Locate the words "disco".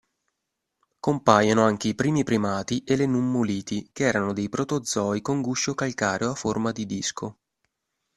6.87-7.37